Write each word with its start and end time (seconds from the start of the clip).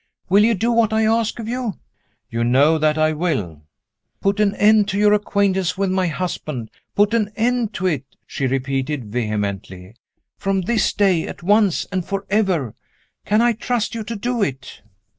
Will 0.29 0.43
you 0.43 0.55
do 0.55 0.71
what 0.71 0.91
I 0.91 1.05
ask 1.05 1.37
of 1.37 1.47
you?" 1.47 1.75
"You 2.27 2.43
know 2.43 2.79
that 2.79 2.97
I 2.97 3.13
will." 3.13 3.61
"Put 4.19 4.39
an 4.39 4.55
end 4.55 4.87
to 4.87 4.97
your 4.97 5.13
acquaintance 5.13 5.77
with 5.77 5.91
my 5.91 6.07
husband. 6.07 6.71
Put 6.95 7.13
an 7.13 7.31
end 7.35 7.75
to 7.75 7.85
it," 7.85 8.05
she 8.25 8.47
repeated 8.47 9.11
vehemently, 9.11 9.93
"from 10.39 10.61
this 10.61 10.91
day, 10.91 11.27
at 11.27 11.43
once 11.43 11.85
and 11.91 12.03
forever! 12.03 12.73
Can 13.25 13.41
I 13.41 13.53
trust 13.53 13.93
you 13.93 14.03
to 14.05 14.15
do 14.15 14.41
it?" 14.41 14.81